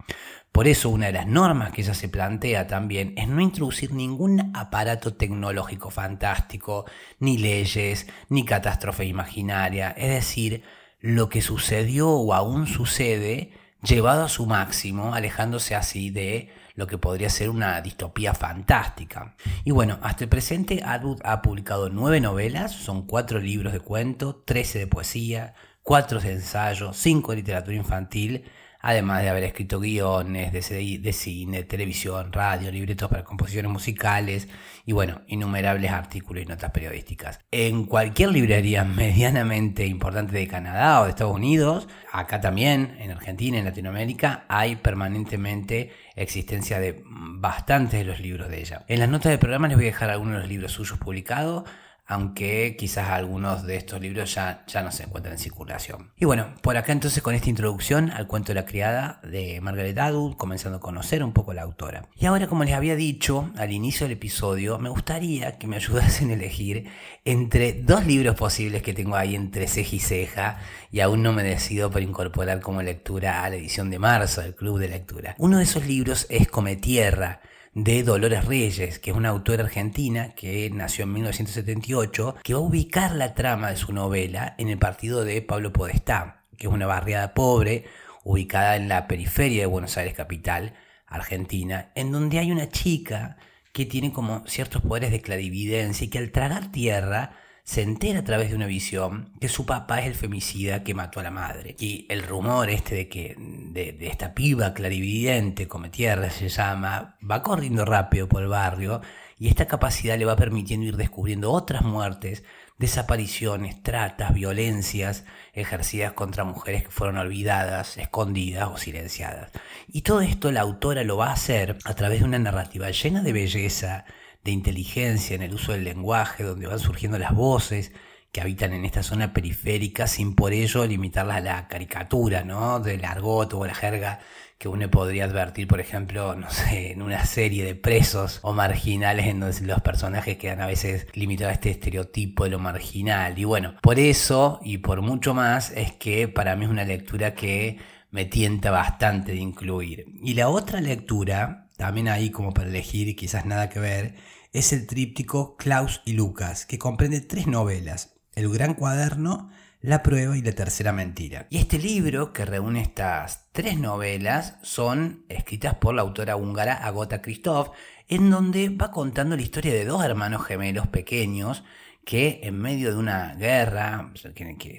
Por 0.56 0.70
eso 0.70 0.88
una 0.88 1.08
de 1.08 1.12
las 1.12 1.28
normas 1.28 1.74
que 1.74 1.82
ella 1.82 1.94
se 1.94 2.08
plantea 2.08 2.66
también 2.66 3.14
es 3.18 3.28
no 3.28 3.42
introducir 3.42 3.92
ningún 3.92 4.52
aparato 4.56 5.14
tecnológico 5.14 5.90
fantástico, 5.90 6.86
ni 7.20 7.38
leyes, 7.38 8.08
ni 8.30 8.46
catástrofe 8.46 9.04
imaginaria, 9.04 9.92
es 9.98 10.12
decir, 10.12 10.64
lo 11.02 11.28
que 11.28 11.42
sucedió 11.42 12.10
o 12.10 12.34
aún 12.34 12.68
sucede 12.68 13.52
llevado 13.84 14.24
a 14.24 14.30
su 14.30 14.46
máximo, 14.46 15.14
alejándose 15.14 15.76
así 15.76 16.10
de 16.10 16.54
lo 16.76 16.88
que 16.88 16.98
podría 16.98 17.30
ser 17.30 17.50
una 17.50 17.82
distopía 17.82 18.34
fantástica. 18.34 19.36
Y 19.66 19.72
bueno, 19.72 20.00
hasta 20.04 20.24
el 20.24 20.30
presente 20.30 20.82
Atwood 20.86 21.20
ha 21.26 21.42
publicado 21.42 21.90
nueve 21.90 22.22
novelas, 22.22 22.72
son 22.72 23.06
cuatro 23.06 23.40
libros 23.42 23.74
de 23.74 23.82
cuento, 23.82 24.42
trece 24.46 24.80
de 24.80 24.88
poesía, 24.88 25.54
cuatro 25.84 26.22
de 26.22 26.32
ensayo, 26.32 26.94
cinco 26.94 27.32
de 27.32 27.40
literatura 27.40 27.76
infantil, 27.76 28.46
además 28.86 29.24
de 29.24 29.30
haber 29.30 29.44
escrito 29.46 29.80
guiones 29.80 30.54
de, 30.54 31.00
de 31.00 31.12
cine, 31.12 31.64
televisión, 31.64 32.32
radio, 32.32 32.72
libretos 32.72 33.10
para 33.10 33.24
composiciones 33.24 33.72
musicales 33.72 34.48
y 34.86 34.92
bueno, 34.94 35.22
innumerables 35.26 35.90
artículos 35.90 36.44
y 36.44 36.46
notas 36.46 36.70
periodísticas. 36.70 37.40
En 37.50 37.86
cualquier 37.86 38.30
librería 38.30 38.84
medianamente 38.84 39.88
importante 39.88 40.38
de 40.38 40.48
Canadá 40.48 41.02
o 41.02 41.06
de 41.06 41.10
Estados 41.10 41.34
Unidos, 41.34 41.88
acá 42.12 42.40
también, 42.42 42.96
en 43.00 43.10
Argentina, 43.10 43.58
en 43.58 43.66
Latinoamérica, 43.66 44.46
hay 44.50 44.76
permanentemente 44.76 45.92
existencia 46.16 46.80
de 46.80 47.02
bastantes 47.08 48.02
de 48.02 48.06
los 48.06 48.20
libros 48.20 48.50
de 48.50 48.60
ella. 48.60 48.86
En 48.88 49.00
las 49.00 49.10
notas 49.10 49.32
del 49.32 49.40
programa 49.40 49.68
les 49.68 49.78
voy 49.78 49.86
a 49.86 49.88
dejar 49.88 50.12
algunos 50.12 50.36
de 50.36 50.42
los 50.42 50.50
libros 50.50 50.72
suyos 50.74 51.00
publicados 51.00 51.64
aunque 52.08 52.76
quizás 52.78 53.10
algunos 53.10 53.66
de 53.66 53.78
estos 53.78 54.00
libros 54.00 54.34
ya, 54.34 54.64
ya 54.68 54.84
no 54.84 54.92
se 54.92 55.04
encuentran 55.04 55.34
en 55.34 55.40
circulación. 55.40 56.12
Y 56.18 56.26
bueno, 56.26 56.54
por 56.62 56.78
acá 56.78 56.92
entonces 56.92 57.24
con 57.24 57.34
esta 57.34 57.50
introducción 57.50 58.12
al 58.12 58.28
cuento 58.28 58.50
de 58.50 58.56
la 58.56 58.66
criada 58.66 59.20
de 59.24 59.60
Margaret 59.62 59.98
Atwood, 59.98 60.36
comenzando 60.36 60.78
a 60.78 60.82
conocer 60.82 61.24
un 61.24 61.34
poco 61.34 61.54
la 61.54 61.64
autora. 61.64 62.08
Y 62.16 62.28
ahora, 62.28 62.48
como 62.48 62.64
les 62.64 62.74
había 62.74 62.96
dicho 62.96 63.52
al 63.58 63.72
inicio 63.72 64.06
del 64.06 64.18
episodio, 64.18 64.78
me 64.78 64.90
gustaría 64.90 65.58
que 65.58 65.68
me 65.68 65.78
ayudasen 65.78 66.30
a 66.30 66.34
elegir 66.34 66.90
entre 67.24 67.74
dos 67.74 68.06
libros 68.06 68.36
posibles 68.36 68.84
que 68.84 68.94
tengo 68.94 69.16
ahí 69.16 69.36
entre 69.36 69.68
ceja 69.68 69.96
y 69.96 70.00
ceja 70.00 70.60
y 70.92 71.00
aún 71.00 71.24
no 71.24 71.34
me 71.34 71.44
decido 71.44 71.90
por 71.90 72.02
incorporar 72.02 72.62
como 72.62 72.82
lectura 72.82 73.44
a 73.44 73.50
la 73.50 73.56
edición 73.56 73.90
de 73.90 74.00
marzo 74.00 74.42
del 74.42 74.56
Club 74.56 74.80
de 74.80 74.90
Lectura. 74.90 75.36
Uno 75.40 75.58
de 75.58 75.64
esos 75.64 75.86
libros 75.88 76.28
es 76.30 76.48
Come 76.48 76.76
Tierra 76.76 77.42
de 77.76 78.04
Dolores 78.04 78.46
Reyes, 78.46 79.00
que 79.00 79.12
es 79.12 79.18
una 79.18 79.30
autora 79.30 79.66
argentina 79.66 80.34
que 80.34 80.70
nació 80.70 81.04
en 81.04 81.12
1978, 81.12 82.38
que 82.42 82.54
va 82.54 82.60
a 82.60 82.64
ubicar 82.64 83.14
la 83.14 83.34
trama 83.34 83.70
de 83.70 83.76
su 83.76 83.92
novela 83.92 84.56
en 84.58 84.70
el 84.70 84.78
partido 84.78 85.26
de 85.26 85.42
Pablo 85.42 85.74
Podestá, 85.74 86.46
que 86.58 86.68
es 86.68 86.74
una 86.74 86.88
barriada 86.88 87.34
pobre 87.34 87.84
ubicada 88.24 88.78
en 88.78 88.88
la 88.88 89.08
periferia 89.08 89.64
de 89.64 89.66
Buenos 89.66 89.98
Aires 89.98 90.14
capital, 90.14 90.74
Argentina, 91.06 91.92
en 91.96 92.14
donde 92.14 92.40
hay 92.40 92.50
una 92.50 92.70
chica 92.70 93.36
que 93.74 93.86
tiene 93.86 94.14
como 94.14 94.48
ciertos 94.48 94.82
poderes 94.82 95.12
de 95.12 95.22
clarividencia 95.22 96.06
y 96.06 96.10
que 96.10 96.20
al 96.20 96.32
tragar 96.32 96.72
tierra 96.72 97.34
se 97.66 97.82
entera 97.82 98.20
a 98.20 98.24
través 98.24 98.52
de 98.52 98.56
una 98.56 98.68
visión 98.68 99.32
que 99.42 99.50
su 99.50 99.66
papá 99.66 100.00
es 100.00 100.06
el 100.06 100.14
femicida 100.14 100.84
que 100.84 100.94
mató 100.94 101.20
a 101.20 101.24
la 101.24 101.32
madre. 101.32 101.76
Y 101.80 102.06
el 102.10 102.22
rumor 102.22 102.70
este 102.70 102.94
de 102.94 103.10
que 103.10 103.36
de, 103.40 103.98
esta 104.02 104.36
piba 104.36 104.76
clarividente, 104.76 105.68
come 105.68 105.90
tierra 105.90 106.30
se 106.30 106.48
llama, 106.48 107.18
va 107.30 107.42
corriendo 107.42 107.84
rápido 107.84 108.30
por 108.30 108.44
el 108.44 108.50
barrio 108.50 109.02
y 109.40 109.48
esta 109.48 109.66
capacidad 109.66 110.16
le 110.16 110.26
va 110.26 110.36
permitiendo 110.36 110.86
ir 110.86 110.96
descubriendo 110.96 111.52
otras 111.52 111.82
muertes, 111.82 112.44
desapariciones, 112.78 113.82
tratas, 113.82 114.32
violencias 114.32 115.26
ejercidas 115.54 116.14
contra 116.14 116.44
mujeres 116.44 116.84
que 116.84 116.92
fueron 116.92 117.18
olvidadas, 117.18 117.98
escondidas 117.98 118.70
o 118.72 118.78
silenciadas. 118.78 119.50
Y 119.88 120.04
todo 120.04 120.22
esto 120.22 120.52
la 120.52 120.62
autora 120.62 121.04
lo 121.04 121.18
va 121.18 121.30
a 121.30 121.34
hacer 121.34 121.80
a 121.84 121.96
través 121.96 122.20
de 122.20 122.26
una 122.26 122.38
narrativa 122.38 122.92
llena 122.92 123.24
de 123.24 123.34
belleza, 123.34 124.06
de 124.46 124.52
inteligencia 124.52 125.36
en 125.36 125.42
el 125.42 125.54
uso 125.54 125.74
del 125.74 125.84
lenguaje, 125.84 126.44
donde 126.44 126.68
van 126.68 126.80
surgiendo 126.80 127.18
las 127.18 127.34
voces 127.34 127.92
que 128.32 128.42
habitan 128.42 128.74
en 128.74 128.86
esta 128.86 129.02
zona 129.02 129.34
periférica, 129.34 130.08
sin 130.08 130.36
por 130.36 130.54
ello 130.54 130.86
limitarlas 130.86 131.38
a 131.38 131.42
la 131.42 131.68
caricatura, 131.68 132.44
¿no? 132.44 132.80
Del 132.80 133.04
argot 133.04 133.54
o 133.54 133.66
la 133.66 133.74
jerga 133.74 134.20
que 134.60 134.68
uno 134.68 134.90
podría 134.90 135.26
advertir, 135.26 135.68
por 135.68 135.80
ejemplo, 135.80 136.36
no 136.38 136.50
sé, 136.52 136.92
en 136.92 137.02
una 137.02 137.26
serie 137.26 137.66
de 137.66 137.76
presos 137.76 138.40
o 138.44 138.54
marginales 138.54 139.26
en 139.26 139.40
donde 139.40 139.60
los 139.62 139.82
personajes 139.82 140.38
quedan 140.38 140.62
a 140.62 140.68
veces 140.68 141.08
limitados 141.14 141.52
a 141.52 141.54
este 141.56 141.72
estereotipo 141.72 142.44
de 142.44 142.52
lo 142.52 142.60
marginal. 142.60 143.40
Y 143.40 143.46
bueno, 143.46 143.76
por 143.82 144.00
eso 144.00 144.60
y 144.64 144.78
por 144.78 145.02
mucho 145.02 145.34
más 145.34 145.72
es 145.72 145.94
que 145.94 146.28
para 146.28 146.56
mí 146.56 146.66
es 146.66 146.72
una 146.72 146.84
lectura 146.84 147.34
que 147.34 147.80
me 148.12 148.26
tienta 148.26 148.70
bastante 148.70 149.32
de 149.32 149.40
incluir. 149.40 150.06
Y 150.22 150.36
la 150.36 150.50
otra 150.50 150.82
lectura, 150.82 151.70
también 151.78 152.10
ahí 152.10 152.30
como 152.30 152.54
para 152.54 152.70
elegir 152.70 153.16
quizás 153.16 153.46
nada 153.46 153.70
que 153.70 153.80
ver, 153.80 154.16
es 154.56 154.72
el 154.72 154.88
tríptico 154.88 155.58
Klaus 155.58 156.02
y 156.06 156.14
Lucas, 156.14 156.66
que 156.66 156.80
comprende 156.80 157.20
tres 157.20 157.46
novelas, 157.46 158.16
El 158.36 158.48
Gran 158.48 158.74
Cuaderno, 158.74 159.50
La 159.82 160.02
Prueba 160.02 160.38
y 160.38 160.42
La 160.42 160.54
Tercera 160.54 160.94
Mentira. 160.94 161.46
Y 161.50 161.58
este 161.58 161.78
libro, 161.78 162.32
que 162.32 162.46
reúne 162.46 162.80
estas 162.82 163.50
tres 163.52 163.78
novelas, 163.78 164.56
son 164.62 165.26
escritas 165.28 165.76
por 165.76 165.94
la 165.94 166.04
autora 166.04 166.38
húngara 166.38 166.74
Agota 166.74 167.22
Christoph, 167.22 167.76
en 168.08 168.30
donde 168.30 168.70
va 168.70 168.92
contando 168.92 169.36
la 169.36 169.42
historia 169.42 169.74
de 169.74 169.84
dos 169.84 170.06
hermanos 170.06 170.46
gemelos 170.46 170.88
pequeños 170.88 171.66
que 172.06 172.40
en 172.44 172.58
medio 172.58 172.92
de 172.92 172.98
una 172.98 173.36
guerra, 173.36 174.14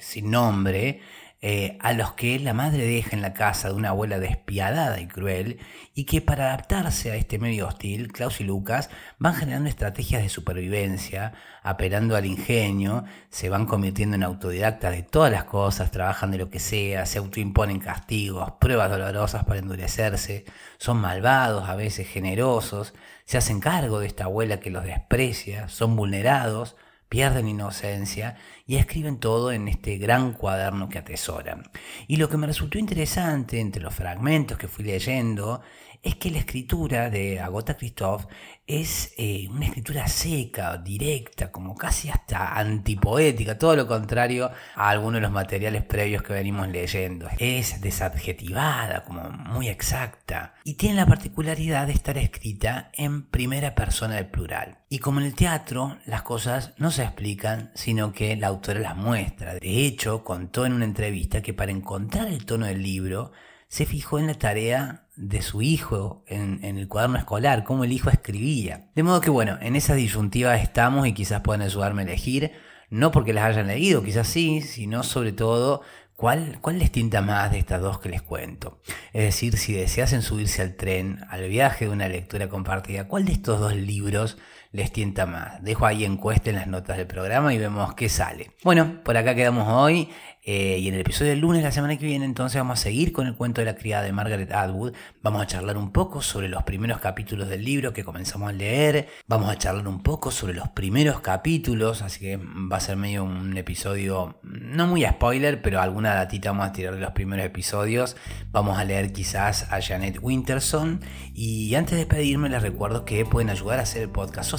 sin 0.00 0.30
nombre, 0.30 1.02
eh, 1.42 1.76
a 1.82 1.92
los 1.92 2.14
que 2.14 2.38
la 2.38 2.54
madre 2.54 2.86
deja 2.86 3.14
en 3.14 3.20
la 3.20 3.34
casa 3.34 3.68
de 3.68 3.74
una 3.74 3.90
abuela 3.90 4.18
despiadada 4.18 5.00
y 5.00 5.06
cruel, 5.06 5.58
y 5.94 6.04
que 6.04 6.22
para 6.22 6.46
adaptarse 6.46 7.10
a 7.10 7.16
este 7.16 7.38
medio 7.38 7.68
hostil, 7.68 8.10
Klaus 8.10 8.40
y 8.40 8.44
Lucas 8.44 8.88
van 9.18 9.34
generando 9.34 9.68
estrategias 9.68 10.22
de 10.22 10.30
supervivencia, 10.30 11.34
apelando 11.62 12.16
al 12.16 12.24
ingenio, 12.24 13.04
se 13.28 13.50
van 13.50 13.66
convirtiendo 13.66 14.16
en 14.16 14.22
autodidactas 14.22 14.92
de 14.92 15.02
todas 15.02 15.30
las 15.30 15.44
cosas, 15.44 15.90
trabajan 15.90 16.30
de 16.30 16.38
lo 16.38 16.48
que 16.48 16.58
sea, 16.58 17.04
se 17.04 17.18
autoimponen 17.18 17.80
castigos, 17.80 18.52
pruebas 18.58 18.90
dolorosas 18.90 19.44
para 19.44 19.58
endurecerse, 19.58 20.46
son 20.78 20.96
malvados, 20.98 21.68
a 21.68 21.76
veces 21.76 22.08
generosos, 22.08 22.94
se 23.26 23.36
hacen 23.36 23.60
cargo 23.60 24.00
de 24.00 24.06
esta 24.06 24.24
abuela 24.24 24.58
que 24.58 24.70
los 24.70 24.84
desprecia, 24.84 25.68
son 25.68 25.96
vulnerados, 25.96 26.76
pierden 27.08 27.48
inocencia 27.48 28.36
y 28.66 28.76
escriben 28.76 29.18
todo 29.18 29.52
en 29.52 29.68
este 29.68 29.98
gran 29.98 30.32
cuaderno 30.32 30.88
que 30.88 30.98
atesoran. 30.98 31.70
Y 32.08 32.16
lo 32.16 32.28
que 32.28 32.36
me 32.36 32.46
resultó 32.46 32.78
interesante 32.78 33.60
entre 33.60 33.82
los 33.82 33.94
fragmentos 33.94 34.58
que 34.58 34.68
fui 34.68 34.84
leyendo 34.84 35.62
es 36.06 36.14
que 36.14 36.30
la 36.30 36.38
escritura 36.38 37.10
de 37.10 37.40
Agota 37.40 37.76
Christoph 37.76 38.26
es 38.64 39.12
eh, 39.18 39.48
una 39.50 39.66
escritura 39.66 40.06
seca, 40.06 40.78
directa, 40.78 41.50
como 41.50 41.74
casi 41.74 42.08
hasta 42.10 42.56
antipoética, 42.56 43.58
todo 43.58 43.74
lo 43.74 43.88
contrario 43.88 44.52
a 44.76 44.88
algunos 44.88 45.14
de 45.14 45.22
los 45.22 45.32
materiales 45.32 45.82
previos 45.82 46.22
que 46.22 46.32
venimos 46.32 46.68
leyendo. 46.68 47.28
Es 47.40 47.80
desadjetivada, 47.80 49.02
como 49.02 49.30
muy 49.30 49.68
exacta, 49.68 50.54
y 50.62 50.74
tiene 50.74 50.94
la 50.94 51.06
particularidad 51.06 51.88
de 51.88 51.94
estar 51.94 52.16
escrita 52.18 52.92
en 52.92 53.26
primera 53.26 53.74
persona 53.74 54.14
del 54.14 54.26
plural. 54.26 54.78
Y 54.88 55.00
como 55.00 55.18
en 55.18 55.26
el 55.26 55.34
teatro, 55.34 55.98
las 56.06 56.22
cosas 56.22 56.72
no 56.78 56.92
se 56.92 57.02
explican, 57.02 57.72
sino 57.74 58.12
que 58.12 58.36
la 58.36 58.46
autora 58.46 58.78
las 58.78 58.96
muestra. 58.96 59.54
De 59.54 59.84
hecho, 59.84 60.22
contó 60.22 60.66
en 60.66 60.72
una 60.72 60.84
entrevista 60.84 61.42
que 61.42 61.52
para 61.52 61.72
encontrar 61.72 62.28
el 62.28 62.46
tono 62.46 62.66
del 62.66 62.80
libro, 62.80 63.32
se 63.66 63.86
fijó 63.86 64.20
en 64.20 64.28
la 64.28 64.34
tarea 64.34 65.05
de 65.16 65.42
su 65.42 65.62
hijo 65.62 66.24
en, 66.26 66.62
el 66.62 66.88
cuaderno 66.88 67.18
escolar, 67.18 67.64
cómo 67.64 67.84
el 67.84 67.92
hijo 67.92 68.10
escribía. 68.10 68.90
De 68.94 69.02
modo 69.02 69.20
que 69.20 69.30
bueno, 69.30 69.58
en 69.60 69.76
esa 69.76 69.94
disyuntiva 69.94 70.56
estamos 70.56 71.06
y 71.06 71.14
quizás 71.14 71.40
puedan 71.40 71.62
ayudarme 71.62 72.02
a 72.02 72.04
elegir, 72.04 72.52
no 72.90 73.10
porque 73.10 73.32
las 73.32 73.44
hayan 73.44 73.66
leído, 73.66 74.02
quizás 74.02 74.28
sí, 74.28 74.60
sino 74.60 75.02
sobre 75.02 75.32
todo 75.32 75.82
¿Cuál, 76.16 76.60
¿Cuál 76.62 76.78
les 76.78 76.90
tinta 76.90 77.20
más 77.20 77.50
de 77.50 77.58
estas 77.58 77.82
dos 77.82 77.98
que 77.98 78.08
les 78.08 78.22
cuento? 78.22 78.80
Es 79.12 79.22
decir, 79.22 79.58
si 79.58 79.74
deseasen 79.74 80.22
subirse 80.22 80.62
al 80.62 80.74
tren, 80.74 81.20
al 81.28 81.46
viaje 81.46 81.84
de 81.84 81.90
una 81.90 82.08
lectura 82.08 82.48
compartida, 82.48 83.06
¿cuál 83.06 83.26
de 83.26 83.32
estos 83.32 83.60
dos 83.60 83.76
libros 83.76 84.38
les 84.76 84.92
tienta 84.92 85.24
más? 85.24 85.62
Dejo 85.62 85.86
ahí 85.86 86.04
encuesta 86.04 86.50
en 86.50 86.56
las 86.56 86.66
notas 86.66 86.98
del 86.98 87.06
programa 87.06 87.54
y 87.54 87.58
vemos 87.58 87.94
qué 87.94 88.08
sale. 88.10 88.50
Bueno, 88.62 89.00
por 89.02 89.16
acá 89.16 89.34
quedamos 89.34 89.66
hoy. 89.68 90.10
Eh, 90.48 90.78
y 90.78 90.86
en 90.86 90.94
el 90.94 91.00
episodio 91.00 91.32
del 91.32 91.40
lunes, 91.40 91.64
la 91.64 91.72
semana 91.72 91.96
que 91.96 92.06
viene, 92.06 92.24
entonces 92.24 92.60
vamos 92.60 92.78
a 92.78 92.82
seguir 92.84 93.12
con 93.12 93.26
el 93.26 93.34
cuento 93.34 93.62
de 93.62 93.64
la 93.64 93.74
criada 93.74 94.04
de 94.04 94.12
Margaret 94.12 94.52
Atwood. 94.52 94.92
Vamos 95.20 95.42
a 95.42 95.46
charlar 95.48 95.76
un 95.76 95.90
poco 95.90 96.22
sobre 96.22 96.48
los 96.48 96.62
primeros 96.62 97.00
capítulos 97.00 97.48
del 97.48 97.64
libro 97.64 97.92
que 97.92 98.04
comenzamos 98.04 98.50
a 98.50 98.52
leer. 98.52 99.08
Vamos 99.26 99.50
a 99.50 99.58
charlar 99.58 99.88
un 99.88 100.04
poco 100.04 100.30
sobre 100.30 100.54
los 100.54 100.68
primeros 100.68 101.18
capítulos, 101.18 102.00
así 102.00 102.20
que 102.20 102.36
va 102.36 102.76
a 102.76 102.80
ser 102.80 102.96
medio 102.96 103.24
un 103.24 103.56
episodio, 103.56 104.38
no 104.44 104.86
muy 104.86 105.04
a 105.04 105.14
spoiler, 105.14 105.62
pero 105.62 105.80
alguna 105.80 106.14
datita 106.14 106.52
vamos 106.52 106.68
a 106.68 106.72
tirar 106.72 106.94
de 106.94 107.00
los 107.00 107.10
primeros 107.10 107.44
episodios. 107.44 108.16
Vamos 108.52 108.78
a 108.78 108.84
leer 108.84 109.12
quizás 109.12 109.72
a 109.72 109.82
Janet 109.82 110.20
Winterson. 110.22 111.00
Y 111.34 111.74
antes 111.74 111.94
de 111.94 112.04
despedirme, 112.04 112.50
les 112.50 112.62
recuerdo 112.62 113.04
que 113.04 113.24
pueden 113.24 113.50
ayudar 113.50 113.80
a 113.80 113.82
hacer 113.82 114.02
el 114.02 114.10
podcast 114.10 114.50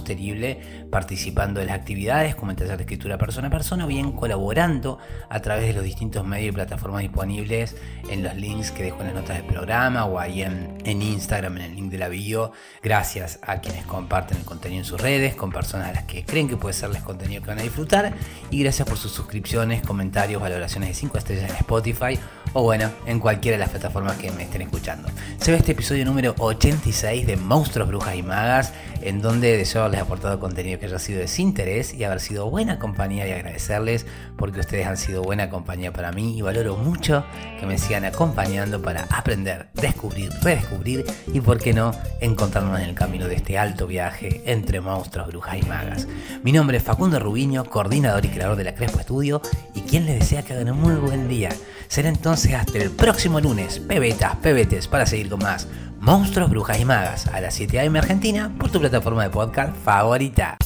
participando 0.89 1.59
de 1.59 1.65
las 1.65 1.75
actividades 1.75 2.35
como 2.35 2.51
el 2.51 2.57
taller 2.57 2.77
de 2.77 2.83
escritura 2.83 3.17
persona 3.17 3.47
a 3.47 3.51
persona 3.51 3.85
bien 3.85 4.11
colaborando 4.11 4.99
a 5.29 5.41
través 5.41 5.67
de 5.67 5.73
los 5.73 5.83
distintos 5.83 6.25
medios 6.25 6.49
y 6.49 6.51
plataformas 6.53 7.01
disponibles 7.01 7.75
en 8.09 8.23
los 8.23 8.35
links 8.35 8.71
que 8.71 8.83
dejo 8.83 9.01
en 9.01 9.07
las 9.07 9.15
notas 9.15 9.37
del 9.37 9.45
programa 9.45 10.05
o 10.05 10.19
ahí 10.19 10.41
en, 10.41 10.77
en 10.85 11.01
Instagram, 11.01 11.57
en 11.57 11.63
el 11.63 11.75
link 11.75 11.91
de 11.91 11.97
la 11.97 12.07
bio. 12.07 12.51
Gracias 12.81 13.39
a 13.41 13.59
quienes 13.59 13.85
comparten 13.85 14.37
el 14.37 14.43
contenido 14.43 14.81
en 14.81 14.85
sus 14.85 14.99
redes, 14.99 15.35
con 15.35 15.51
personas 15.51 15.89
a 15.89 15.93
las 15.93 16.03
que 16.03 16.23
creen 16.23 16.47
que 16.47 16.57
puede 16.57 16.73
serles 16.73 17.01
contenido 17.01 17.41
que 17.41 17.49
van 17.49 17.59
a 17.59 17.63
disfrutar. 17.63 18.13
Y 18.49 18.59
gracias 18.63 18.87
por 18.87 18.97
sus 18.97 19.11
suscripciones, 19.11 19.81
comentarios, 19.81 20.41
valoraciones 20.41 20.89
de 20.89 20.95
5 20.95 21.17
estrellas 21.17 21.49
en 21.49 21.55
Spotify 21.57 22.19
o 22.53 22.63
bueno, 22.63 22.89
en 23.05 23.19
cualquiera 23.19 23.57
de 23.57 23.59
las 23.59 23.69
plataformas 23.69 24.17
que 24.17 24.31
me 24.31 24.43
estén 24.43 24.61
escuchando. 24.61 25.09
Se 25.39 25.51
ve 25.51 25.57
este 25.57 25.73
episodio 25.73 26.05
número 26.05 26.33
86 26.39 27.27
de 27.27 27.37
Monstruos, 27.37 27.87
Brujas 27.87 28.15
y 28.15 28.23
Magas, 28.23 28.73
en 29.01 29.21
donde 29.21 29.57
deseo 29.57 29.83
aportado 30.01 30.39
contenido 30.39 30.79
que 30.79 30.85
haya 30.85 30.99
sido 30.99 31.19
de 31.19 31.27
su 31.27 31.41
interés 31.41 31.93
y 31.93 32.03
haber 32.03 32.19
sido 32.19 32.49
buena 32.49 32.79
compañía 32.79 33.27
y 33.27 33.31
agradecerles 33.31 34.05
porque 34.37 34.59
ustedes 34.59 34.87
han 34.87 34.97
sido 34.97 35.21
buena 35.23 35.49
compañía 35.49 35.93
para 35.93 36.11
mí 36.11 36.37
y 36.37 36.41
valoro 36.41 36.77
mucho 36.77 37.25
que 37.59 37.65
me 37.65 37.77
sigan 37.77 38.05
acompañando 38.05 38.81
para 38.81 39.03
aprender, 39.09 39.67
descubrir, 39.73 40.31
redescubrir 40.41 41.05
y 41.33 41.41
por 41.41 41.59
qué 41.59 41.73
no 41.73 41.91
encontrarnos 42.21 42.79
en 42.79 42.89
el 42.89 42.95
camino 42.95 43.27
de 43.27 43.35
este 43.35 43.57
alto 43.57 43.87
viaje 43.87 44.41
entre 44.45 44.81
monstruos, 44.81 45.27
brujas 45.27 45.57
y 45.57 45.65
magas. 45.65 46.07
Mi 46.43 46.51
nombre 46.51 46.77
es 46.77 46.83
Facundo 46.83 47.19
Rubiño, 47.19 47.65
coordinador 47.65 48.25
y 48.25 48.29
creador 48.29 48.57
de 48.57 48.63
la 48.63 48.75
Crespo 48.75 48.99
Estudio 48.99 49.41
y 49.73 49.81
quien 49.81 50.05
les 50.05 50.19
desea 50.19 50.43
que 50.43 50.53
hagan 50.53 50.71
un 50.71 50.81
muy 50.81 50.95
buen 50.95 51.27
día. 51.27 51.49
Será 51.87 52.09
entonces 52.09 52.53
hasta 52.53 52.77
el 52.77 52.91
próximo 52.91 53.39
lunes, 53.39 53.79
pebetas, 53.79 54.35
pebetes, 54.37 54.87
para 54.87 55.05
seguir 55.05 55.29
con 55.29 55.39
más 55.39 55.67
Monstruos, 55.99 56.49
Brujas 56.49 56.79
y 56.79 56.85
Magas 56.85 57.27
a 57.27 57.41
las 57.41 57.55
7 57.55 57.79
am 57.81 57.95
Argentina 57.95 58.53
por 58.57 58.71
tu 58.71 58.79
plataforma 58.79 59.23
de 59.23 59.29
podcast 59.29 59.75
favorita. 59.83 60.57